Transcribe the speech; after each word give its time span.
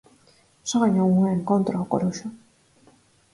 Só 0.69 0.75
gañou 0.83 1.07
un 1.19 1.25
encontro 1.37 1.75
ao 1.77 1.89
Coruxo. 1.91 2.27